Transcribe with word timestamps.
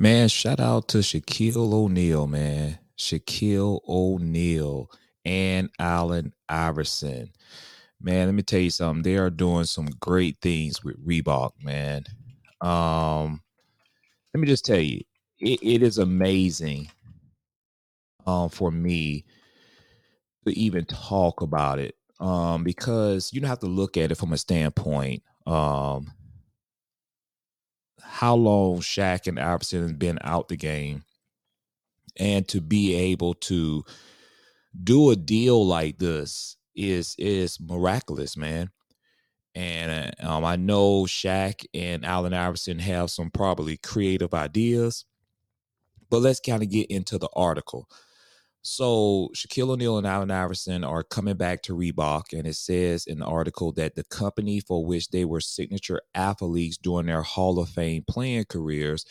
Man, 0.00 0.28
shout 0.28 0.60
out 0.60 0.86
to 0.88 0.98
Shaquille 0.98 1.72
O'Neal, 1.74 2.28
man. 2.28 2.78
Shaquille 2.96 3.80
O'Neal 3.88 4.88
and 5.24 5.70
Allen 5.76 6.32
Iverson. 6.48 7.32
Man, 8.00 8.26
let 8.26 8.34
me 8.34 8.44
tell 8.44 8.60
you 8.60 8.70
something. 8.70 9.02
They 9.02 9.16
are 9.16 9.28
doing 9.28 9.64
some 9.64 9.88
great 9.98 10.36
things 10.40 10.84
with 10.84 11.04
Reebok, 11.04 11.50
man. 11.64 12.04
Um, 12.60 13.42
let 14.32 14.40
me 14.40 14.46
just 14.46 14.64
tell 14.64 14.78
you, 14.78 15.00
it, 15.40 15.58
it 15.62 15.82
is 15.82 15.98
amazing 15.98 16.88
um, 18.24 18.50
for 18.50 18.70
me 18.70 19.24
to 20.46 20.56
even 20.56 20.84
talk 20.84 21.40
about 21.40 21.80
it 21.80 21.96
um, 22.20 22.62
because 22.62 23.32
you 23.32 23.40
don't 23.40 23.50
have 23.50 23.58
to 23.60 23.66
look 23.66 23.96
at 23.96 24.12
it 24.12 24.16
from 24.16 24.32
a 24.32 24.38
standpoint 24.38 25.24
um, 25.44 26.12
how 28.02 28.34
long 28.34 28.80
Shaq 28.80 29.26
and 29.26 29.38
Iverson 29.38 29.82
have 29.82 29.98
been 29.98 30.18
out 30.22 30.48
the 30.48 30.56
game, 30.56 31.04
and 32.16 32.46
to 32.48 32.60
be 32.60 32.94
able 32.94 33.34
to 33.34 33.84
do 34.82 35.10
a 35.10 35.16
deal 35.16 35.66
like 35.66 35.98
this 35.98 36.56
is 36.74 37.14
is 37.18 37.58
miraculous, 37.60 38.36
man. 38.36 38.70
And 39.54 40.14
uh, 40.20 40.28
um, 40.28 40.44
I 40.44 40.56
know 40.56 41.02
Shaq 41.04 41.64
and 41.74 42.04
Allen 42.04 42.34
Iverson 42.34 42.78
have 42.78 43.10
some 43.10 43.30
probably 43.30 43.76
creative 43.76 44.32
ideas, 44.34 45.04
but 46.10 46.20
let's 46.20 46.40
kind 46.40 46.62
of 46.62 46.70
get 46.70 46.90
into 46.90 47.18
the 47.18 47.28
article. 47.34 47.88
So 48.70 49.30
Shaquille 49.34 49.70
O'Neal 49.70 49.96
and 49.96 50.06
Allen 50.06 50.30
Iverson 50.30 50.84
are 50.84 51.02
coming 51.02 51.38
back 51.38 51.62
to 51.62 51.74
Reebok, 51.74 52.34
and 52.34 52.46
it 52.46 52.54
says 52.54 53.06
in 53.06 53.18
the 53.18 53.24
article 53.24 53.72
that 53.72 53.94
the 53.94 54.04
company 54.04 54.60
for 54.60 54.84
which 54.84 55.08
they 55.08 55.24
were 55.24 55.40
signature 55.40 56.02
athletes 56.14 56.76
during 56.76 57.06
their 57.06 57.22
Hall 57.22 57.58
of 57.58 57.70
Fame 57.70 58.04
playing 58.06 58.44
careers 58.44 59.06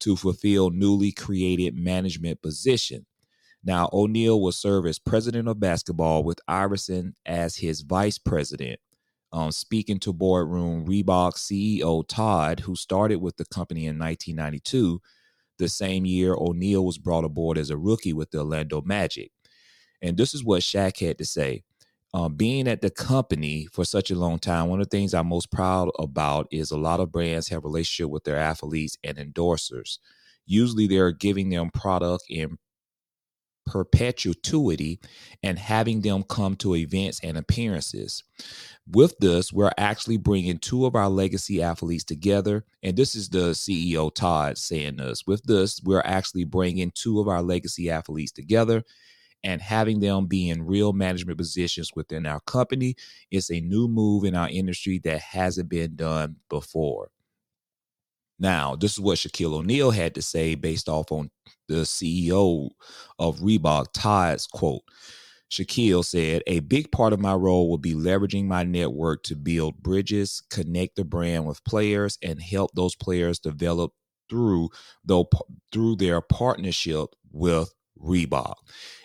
to 0.00 0.14
fulfill 0.14 0.68
newly 0.68 1.10
created 1.10 1.74
management 1.74 2.42
position. 2.42 3.06
Now, 3.64 3.88
O'Neal 3.94 4.42
will 4.42 4.52
serve 4.52 4.84
as 4.84 4.98
president 4.98 5.48
of 5.48 5.58
basketball 5.58 6.22
with 6.22 6.40
Iverson 6.46 7.16
as 7.24 7.56
his 7.56 7.80
vice 7.80 8.18
president. 8.18 8.78
Um, 9.32 9.52
speaking 9.52 10.00
to 10.00 10.12
boardroom 10.12 10.86
Reebok 10.86 11.32
CEO 11.36 12.06
Todd, 12.06 12.60
who 12.60 12.76
started 12.76 13.22
with 13.22 13.38
the 13.38 13.46
company 13.46 13.86
in 13.86 13.98
1992, 13.98 15.00
the 15.58 15.68
same 15.68 16.06
year 16.06 16.34
O'Neal 16.34 16.84
was 16.84 16.98
brought 16.98 17.24
aboard 17.24 17.58
as 17.58 17.70
a 17.70 17.76
rookie 17.76 18.12
with 18.12 18.30
the 18.30 18.38
Orlando 18.38 18.80
Magic. 18.82 19.30
And 20.00 20.16
this 20.16 20.34
is 20.34 20.44
what 20.44 20.62
Shaq 20.62 21.00
had 21.00 21.18
to 21.18 21.24
say. 21.24 21.64
Um, 22.14 22.36
being 22.36 22.66
at 22.66 22.80
the 22.80 22.90
company 22.90 23.66
for 23.70 23.84
such 23.84 24.10
a 24.10 24.14
long 24.14 24.38
time, 24.38 24.68
one 24.68 24.80
of 24.80 24.88
the 24.88 24.96
things 24.96 25.12
I'm 25.12 25.26
most 25.26 25.50
proud 25.50 25.90
about 25.98 26.48
is 26.50 26.70
a 26.70 26.78
lot 26.78 27.00
of 27.00 27.12
brands 27.12 27.48
have 27.48 27.64
relationship 27.64 28.10
with 28.10 28.24
their 28.24 28.38
athletes 28.38 28.96
and 29.04 29.18
endorsers. 29.18 29.98
Usually, 30.46 30.86
they're 30.86 31.12
giving 31.12 31.50
them 31.50 31.70
product 31.70 32.24
in 32.30 32.56
perpetuity 33.68 35.00
and 35.42 35.58
having 35.58 36.00
them 36.00 36.22
come 36.22 36.56
to 36.56 36.74
events 36.74 37.20
and 37.22 37.36
appearances. 37.36 38.24
With 38.90 39.18
this, 39.18 39.52
we're 39.52 39.72
actually 39.76 40.16
bringing 40.16 40.58
two 40.58 40.86
of 40.86 40.94
our 40.94 41.08
legacy 41.08 41.62
athletes 41.62 42.04
together. 42.04 42.64
And 42.82 42.96
this 42.96 43.14
is 43.14 43.28
the 43.28 43.50
CEO 43.50 44.14
Todd 44.14 44.56
saying 44.56 44.96
this. 44.96 45.26
With 45.26 45.42
this, 45.44 45.80
we're 45.84 46.02
actually 46.04 46.44
bringing 46.44 46.90
two 46.94 47.20
of 47.20 47.28
our 47.28 47.42
legacy 47.42 47.90
athletes 47.90 48.32
together 48.32 48.84
and 49.44 49.62
having 49.62 50.00
them 50.00 50.26
be 50.26 50.48
in 50.48 50.66
real 50.66 50.92
management 50.92 51.38
positions 51.38 51.92
within 51.94 52.26
our 52.26 52.40
company. 52.40 52.96
It's 53.30 53.50
a 53.50 53.60
new 53.60 53.88
move 53.88 54.24
in 54.24 54.34
our 54.34 54.48
industry 54.48 54.98
that 55.04 55.20
hasn't 55.20 55.68
been 55.68 55.94
done 55.94 56.36
before. 56.48 57.10
Now, 58.38 58.76
this 58.76 58.92
is 58.92 59.00
what 59.00 59.18
Shaquille 59.18 59.54
O'Neal 59.54 59.90
had 59.90 60.14
to 60.14 60.22
say 60.22 60.54
based 60.54 60.88
off 60.88 61.10
on 61.10 61.30
the 61.68 61.82
CEO 61.82 62.70
of 63.18 63.38
Reebok, 63.40 63.86
Todd's 63.92 64.46
quote. 64.46 64.82
Shaquille 65.50 66.04
said, 66.04 66.42
A 66.46 66.60
big 66.60 66.92
part 66.92 67.12
of 67.12 67.20
my 67.20 67.34
role 67.34 67.68
will 67.68 67.78
be 67.78 67.94
leveraging 67.94 68.44
my 68.44 68.64
network 68.64 69.22
to 69.24 69.34
build 69.34 69.82
bridges, 69.82 70.42
connect 70.50 70.96
the 70.96 71.04
brand 71.04 71.46
with 71.46 71.64
players, 71.64 72.18
and 72.22 72.40
help 72.40 72.70
those 72.74 72.94
players 72.94 73.38
develop 73.38 73.92
through, 74.28 74.68
though, 75.04 75.28
through 75.72 75.96
their 75.96 76.20
partnership 76.20 77.08
with 77.32 77.72
Reebok. 78.02 78.54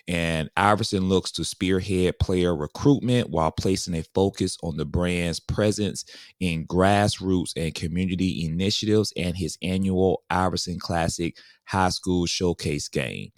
And 0.07 0.49
Iverson 0.57 1.07
looks 1.07 1.31
to 1.33 1.45
spearhead 1.45 2.19
player 2.19 2.55
recruitment 2.55 3.29
while 3.29 3.51
placing 3.51 3.95
a 3.95 4.03
focus 4.13 4.57
on 4.61 4.75
the 4.75 4.85
brand's 4.85 5.39
presence 5.39 6.03
in 6.39 6.67
grassroots 6.67 7.53
and 7.55 7.73
community 7.73 8.45
initiatives 8.45 9.13
and 9.15 9.37
his 9.37 9.57
annual 9.61 10.23
Iverson 10.29 10.77
Classic 10.77 11.37
High 11.65 11.89
School 11.89 12.25
Showcase 12.25 12.89
game. 12.89 13.31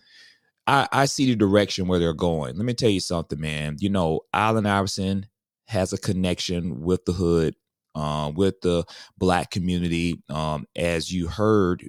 I, 0.67 0.87
I 0.91 1.05
see 1.05 1.27
the 1.27 1.35
direction 1.35 1.87
where 1.87 1.99
they're 1.99 2.13
going. 2.13 2.55
Let 2.55 2.65
me 2.65 2.73
tell 2.73 2.89
you 2.89 2.99
something, 2.99 3.39
man. 3.39 3.77
You 3.79 3.89
know, 3.89 4.21
Allen 4.33 4.65
Iverson 4.65 5.27
has 5.67 5.93
a 5.93 5.97
connection 5.97 6.81
with 6.81 7.05
the 7.05 7.13
hood, 7.13 7.55
um, 7.93 8.33
with 8.33 8.61
the 8.61 8.85
black 9.17 9.51
community. 9.51 10.23
Um, 10.29 10.65
as 10.75 11.11
you 11.11 11.27
heard, 11.27 11.87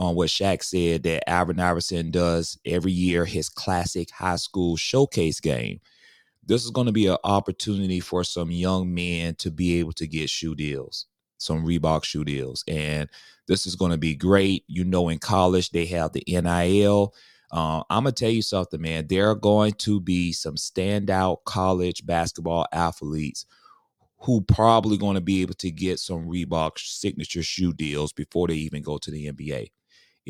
on 0.00 0.14
what 0.14 0.30
Shaq 0.30 0.62
said 0.64 1.02
that 1.02 1.28
Allen 1.28 1.60
Iverson 1.60 2.10
does 2.10 2.58
every 2.64 2.90
year 2.90 3.26
his 3.26 3.50
classic 3.50 4.10
high 4.10 4.36
school 4.36 4.74
showcase 4.74 5.40
game. 5.40 5.78
This 6.42 6.64
is 6.64 6.70
going 6.70 6.86
to 6.86 6.92
be 6.92 7.06
an 7.06 7.18
opportunity 7.22 8.00
for 8.00 8.24
some 8.24 8.50
young 8.50 8.94
men 8.94 9.34
to 9.36 9.50
be 9.50 9.78
able 9.78 9.92
to 9.92 10.06
get 10.06 10.30
shoe 10.30 10.54
deals, 10.54 11.04
some 11.36 11.66
Reebok 11.66 12.04
shoe 12.04 12.24
deals. 12.24 12.64
And 12.66 13.10
this 13.46 13.66
is 13.66 13.76
going 13.76 13.90
to 13.90 13.98
be 13.98 14.14
great. 14.14 14.64
You 14.68 14.84
know, 14.84 15.10
in 15.10 15.18
college, 15.18 15.68
they 15.68 15.84
have 15.86 16.14
the 16.14 16.24
NIL. 16.26 17.14
Uh, 17.52 17.82
I'm 17.90 18.04
going 18.04 18.14
to 18.14 18.24
tell 18.24 18.32
you 18.32 18.42
something, 18.42 18.80
man. 18.80 19.06
There 19.06 19.28
are 19.28 19.34
going 19.34 19.72
to 19.72 20.00
be 20.00 20.32
some 20.32 20.54
standout 20.54 21.44
college 21.44 22.06
basketball 22.06 22.64
athletes 22.72 23.44
who 24.20 24.40
probably 24.40 24.96
going 24.96 25.16
to 25.16 25.20
be 25.20 25.42
able 25.42 25.54
to 25.54 25.70
get 25.70 25.98
some 25.98 26.26
Reebok 26.26 26.78
signature 26.78 27.42
shoe 27.42 27.74
deals 27.74 28.14
before 28.14 28.48
they 28.48 28.54
even 28.54 28.82
go 28.82 28.96
to 28.96 29.10
the 29.10 29.30
NBA 29.30 29.68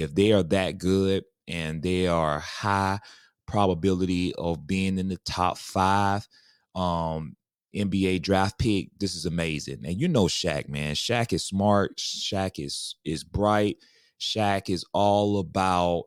if 0.00 0.14
they 0.14 0.32
are 0.32 0.42
that 0.44 0.78
good 0.78 1.24
and 1.46 1.82
they 1.82 2.06
are 2.06 2.38
high 2.38 2.98
probability 3.46 4.34
of 4.36 4.66
being 4.66 4.98
in 4.98 5.08
the 5.08 5.18
top 5.18 5.58
five 5.58 6.26
um 6.74 7.36
NBA 7.74 8.22
draft 8.22 8.58
pick, 8.58 8.90
this 8.98 9.14
is 9.14 9.26
amazing. 9.26 9.82
And 9.84 10.00
you 10.00 10.08
know 10.08 10.24
Shaq, 10.24 10.68
man. 10.68 10.94
Shaq 10.94 11.32
is 11.32 11.44
smart. 11.44 11.98
Shaq 11.98 12.64
is 12.64 12.96
is 13.04 13.22
bright. 13.22 13.76
Shaq 14.20 14.68
is 14.68 14.84
all 14.92 15.38
about 15.38 16.04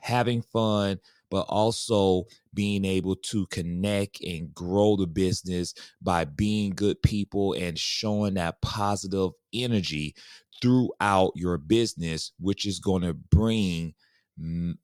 having 0.00 0.42
fun, 0.42 0.98
but 1.30 1.46
also 1.48 2.24
being 2.54 2.84
able 2.84 3.16
to 3.16 3.46
connect 3.46 4.22
and 4.22 4.54
grow 4.54 4.96
the 4.96 5.06
business 5.06 5.74
by 6.00 6.24
being 6.24 6.70
good 6.70 7.00
people 7.02 7.52
and 7.54 7.78
showing 7.78 8.34
that 8.34 8.60
positive 8.62 9.30
energy 9.52 10.14
throughout 10.62 11.32
your 11.34 11.58
business, 11.58 12.32
which 12.38 12.66
is 12.66 12.78
going 12.78 13.02
to 13.02 13.14
bring 13.14 13.94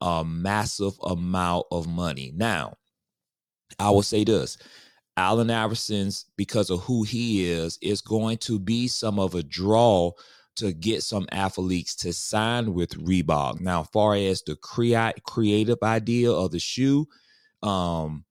a 0.01 0.25
massive 0.25 0.95
amount 1.05 1.67
of 1.71 1.87
money. 1.87 2.33
Now, 2.35 2.75
I 3.79 3.91
will 3.91 4.03
say 4.03 4.25
this 4.25 4.57
Allen 5.17 5.51
Iverson's, 5.51 6.27
because 6.37 6.71
of 6.71 6.81
who 6.81 7.03
he 7.03 7.51
is, 7.51 7.79
is 7.83 8.01
going 8.01 8.39
to 8.39 8.59
be 8.59 8.89
some 8.89 9.19
of 9.19 9.35
a 9.35 9.43
draw 9.43 10.13
to 10.57 10.73
get 10.73 11.03
some 11.03 11.27
athletes 11.33 11.95
to 11.97 12.13
sign 12.13 12.75
with 12.75 12.91
Reebok. 12.93 13.61
Now, 13.61 13.83
far 13.83 14.15
as 14.15 14.43
the 14.43 14.57
create 14.57 15.23
creative 15.25 15.79
idea 15.83 16.31
of 16.31 16.51
the 16.51 16.59
shoe, 16.59 17.07
um, 17.63 18.25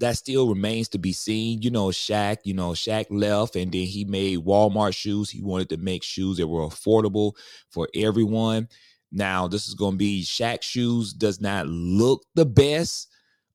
that 0.00 0.16
still 0.16 0.48
remains 0.48 0.88
to 0.88 0.98
be 0.98 1.12
seen. 1.12 1.62
You 1.62 1.70
know, 1.70 1.88
Shaq, 1.88 2.38
you 2.44 2.54
know, 2.54 2.70
Shaq 2.70 3.06
left 3.10 3.54
and 3.54 3.70
then 3.70 3.86
he 3.86 4.04
made 4.04 4.38
Walmart 4.38 4.96
shoes. 4.96 5.30
He 5.30 5.42
wanted 5.42 5.68
to 5.70 5.76
make 5.76 6.02
shoes 6.02 6.38
that 6.38 6.48
were 6.48 6.66
affordable 6.66 7.32
for 7.70 7.88
everyone. 7.94 8.68
Now, 9.12 9.46
this 9.46 9.68
is 9.68 9.74
going 9.74 9.92
to 9.92 9.98
be 9.98 10.22
Shaq 10.22 10.62
shoes 10.62 11.12
does 11.12 11.40
not 11.40 11.66
look 11.66 12.24
the 12.34 12.46
best, 12.46 13.08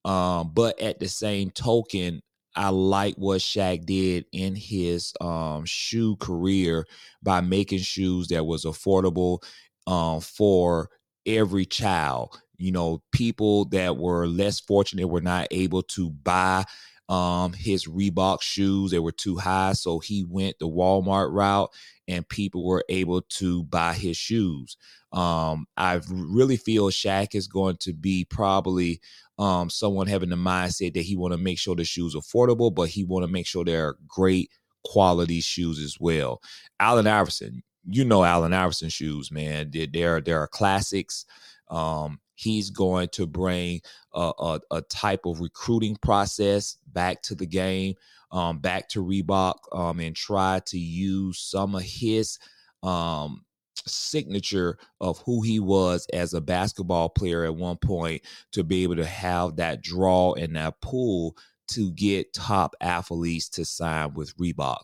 um, 0.03 0.51
but 0.53 0.79
at 0.79 0.99
the 0.99 1.07
same 1.07 1.49
token, 1.49 2.21
I 2.55 2.69
like 2.69 3.15
what 3.15 3.41
Shaq 3.41 3.85
did 3.85 4.25
in 4.31 4.55
his 4.55 5.13
um, 5.21 5.65
shoe 5.65 6.15
career 6.17 6.85
by 7.21 7.41
making 7.41 7.79
shoes 7.79 8.27
that 8.27 8.45
was 8.45 8.65
affordable 8.65 9.43
um, 9.87 10.21
for 10.21 10.89
every 11.25 11.65
child. 11.65 12.41
You 12.57 12.71
know 12.71 13.03
people 13.11 13.65
that 13.65 13.97
were 13.97 14.27
less 14.27 14.59
fortunate 14.61 15.07
were 15.07 15.21
not 15.21 15.47
able 15.51 15.81
to 15.83 16.09
buy 16.09 16.63
um 17.07 17.53
his 17.53 17.85
Reebok 17.85 18.41
shoes 18.41 18.91
they 18.91 18.99
were 18.99 19.11
too 19.11 19.37
high 19.37 19.73
so 19.73 19.99
he 19.99 20.23
went 20.23 20.57
the 20.59 20.67
Walmart 20.67 21.31
route 21.31 21.71
and 22.07 22.27
people 22.27 22.65
were 22.65 22.83
able 22.89 23.21
to 23.21 23.63
buy 23.63 23.93
his 23.93 24.17
shoes 24.17 24.77
um 25.11 25.67
I 25.77 26.01
really 26.09 26.57
feel 26.57 26.89
Shaq 26.89 27.35
is 27.35 27.47
going 27.47 27.77
to 27.81 27.93
be 27.93 28.25
probably 28.25 29.01
um 29.37 29.69
someone 29.69 30.07
having 30.07 30.29
the 30.29 30.35
mindset 30.35 30.93
that 30.95 31.03
he 31.03 31.15
want 31.15 31.33
to 31.33 31.37
make 31.37 31.59
sure 31.59 31.75
the 31.75 31.83
shoes 31.83 32.15
affordable 32.15 32.73
but 32.73 32.89
he 32.89 33.03
want 33.03 33.23
to 33.25 33.31
make 33.31 33.45
sure 33.45 33.63
they're 33.63 33.95
great 34.07 34.49
quality 34.83 35.41
shoes 35.41 35.79
as 35.79 35.97
well 35.99 36.41
Allen 36.79 37.07
Iverson 37.07 37.63
you 37.87 38.03
know 38.05 38.23
Allen 38.23 38.53
Iverson 38.53 38.89
shoes, 38.89 39.31
man. 39.31 39.71
There, 39.71 40.21
there 40.21 40.41
are 40.41 40.47
classics. 40.47 41.25
Um, 41.69 42.19
he's 42.35 42.69
going 42.69 43.09
to 43.09 43.25
bring 43.25 43.81
a, 44.13 44.31
a, 44.39 44.59
a, 44.71 44.81
type 44.83 45.25
of 45.25 45.39
recruiting 45.39 45.95
process 45.95 46.77
back 46.93 47.21
to 47.23 47.35
the 47.35 47.45
game, 47.45 47.95
um, 48.31 48.59
back 48.59 48.87
to 48.89 49.03
Reebok, 49.03 49.55
um, 49.71 49.99
and 49.99 50.15
try 50.15 50.61
to 50.67 50.77
use 50.77 51.39
some 51.39 51.75
of 51.75 51.81
his 51.81 52.37
um, 52.83 53.45
signature 53.87 54.77
of 55.01 55.19
who 55.19 55.41
he 55.41 55.59
was 55.59 56.07
as 56.13 56.33
a 56.33 56.41
basketball 56.41 57.09
player 57.09 57.45
at 57.45 57.55
one 57.55 57.77
point 57.77 58.21
to 58.51 58.63
be 58.63 58.83
able 58.83 58.95
to 58.95 59.05
have 59.05 59.55
that 59.55 59.81
draw 59.81 60.33
and 60.33 60.55
that 60.55 60.79
pull 60.81 61.35
to 61.69 61.91
get 61.91 62.33
top 62.33 62.75
athletes 62.81 63.49
to 63.49 63.65
sign 63.65 64.13
with 64.13 64.35
Reebok. 64.37 64.83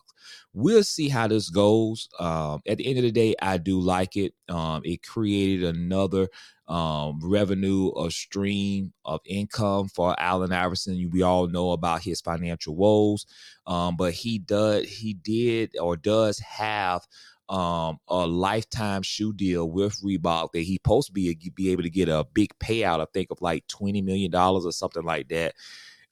We'll 0.52 0.84
see 0.84 1.08
how 1.08 1.28
this 1.28 1.50
goes. 1.50 2.08
Um, 2.18 2.60
at 2.66 2.78
the 2.78 2.86
end 2.86 2.98
of 2.98 3.04
the 3.04 3.12
day, 3.12 3.34
I 3.40 3.58
do 3.58 3.80
like 3.80 4.16
it. 4.16 4.34
Um, 4.48 4.82
it 4.84 5.02
created 5.02 5.64
another 5.64 6.28
um, 6.68 7.20
revenue, 7.22 7.90
a 7.96 8.10
stream 8.10 8.92
of 9.04 9.20
income 9.26 9.88
for 9.88 10.14
Allen 10.18 10.52
Iverson. 10.52 11.10
We 11.12 11.22
all 11.22 11.48
know 11.48 11.72
about 11.72 12.02
his 12.02 12.20
financial 12.20 12.76
woes, 12.76 13.26
um, 13.66 13.96
but 13.96 14.12
he 14.12 14.38
does, 14.38 14.88
he 14.88 15.14
did, 15.14 15.76
or 15.78 15.96
does 15.96 16.38
have 16.38 17.06
um, 17.48 17.98
a 18.08 18.26
lifetime 18.26 19.02
shoe 19.02 19.32
deal 19.32 19.68
with 19.68 20.00
Reebok 20.00 20.52
that 20.52 20.60
he 20.60 20.74
supposed 20.74 21.08
to 21.08 21.12
be 21.12 21.36
be 21.54 21.70
able 21.70 21.82
to 21.82 21.90
get 21.90 22.08
a 22.08 22.24
big 22.32 22.50
payout. 22.58 23.00
I 23.00 23.06
think 23.12 23.30
of 23.30 23.42
like 23.42 23.66
twenty 23.66 24.00
million 24.00 24.30
dollars 24.30 24.64
or 24.64 24.72
something 24.72 25.02
like 25.02 25.28
that 25.28 25.54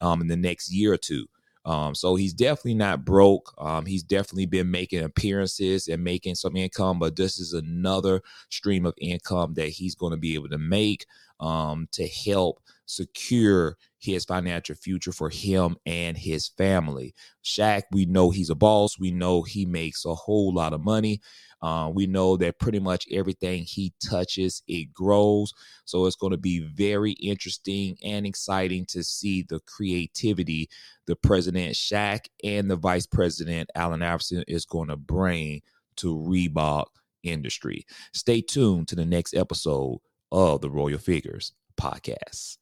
um, 0.00 0.20
in 0.20 0.29
the 0.29 0.37
next 0.37 0.70
year 0.73 0.93
or 0.93 0.99
two. 0.99 1.26
Um, 1.64 1.94
so 1.94 2.14
he's 2.14 2.32
definitely 2.32 2.75
not 2.75 3.05
broke. 3.05 3.55
Um, 3.58 3.85
he's 3.85 4.02
definitely 4.02 4.47
been 4.47 4.70
making 4.70 5.05
appearances 5.05 5.88
and 5.88 6.02
making 6.02 6.35
some 6.35 6.56
income, 6.56 6.99
but 6.99 7.17
this 7.17 7.38
is 7.38 7.52
another 7.52 8.23
stream 8.49 8.87
of 8.87 8.94
income 8.99 9.55
that 9.55 9.69
he's 9.69 9.94
going 9.94 10.12
to 10.12 10.17
be 10.17 10.35
able 10.35 10.49
to 10.49 10.58
make 10.58 11.05
um, 11.38 11.87
to 11.93 12.08
help 12.08 12.61
secure 12.90 13.76
his 13.98 14.25
financial 14.25 14.75
future 14.75 15.12
for 15.12 15.28
him 15.28 15.76
and 15.87 16.16
his 16.16 16.48
family. 16.48 17.14
Shaq, 17.44 17.82
we 17.92 18.06
know 18.06 18.31
he's 18.31 18.50
a 18.50 18.54
boss. 18.54 18.98
We 18.98 19.10
know 19.10 19.42
he 19.42 19.66
makes 19.66 20.04
a 20.04 20.14
whole 20.14 20.52
lot 20.52 20.72
of 20.72 20.82
money. 20.82 21.20
Uh, 21.62 21.90
we 21.92 22.06
know 22.06 22.38
that 22.38 22.58
pretty 22.58 22.81
much 22.81 23.06
everything 23.12 23.62
he 23.64 23.92
touches, 24.02 24.62
it 24.66 24.92
grows. 24.94 25.52
So 25.84 26.06
it's 26.06 26.16
going 26.16 26.32
to 26.32 26.38
be 26.38 26.60
very 26.60 27.12
interesting 27.12 27.98
and 28.02 28.26
exciting 28.26 28.87
to 28.87 29.04
see 29.04 29.43
the 29.43 29.60
creativity 29.60 30.69
the 31.06 31.16
President 31.16 31.75
Shaq 31.75 32.26
and 32.44 32.70
the 32.70 32.76
Vice 32.76 33.06
President 33.06 33.69
Allen 33.75 34.02
Iverson 34.02 34.44
is 34.46 34.64
going 34.64 34.88
to 34.88 34.96
bring 34.96 35.60
to 35.96 36.16
Reebok 36.16 36.86
industry. 37.22 37.84
Stay 38.14 38.40
tuned 38.40 38.88
to 38.88 38.94
the 38.94 39.04
next 39.04 39.34
episode 39.34 39.98
of 40.32 40.60
the 40.60 40.70
Royale 40.70 40.98
Figurez 40.98 41.52
podcast. 41.78 42.59